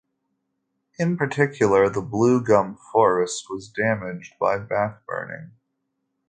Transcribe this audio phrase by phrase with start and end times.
[0.97, 5.51] In particular the Blue Gum Forest was damaged by back burning.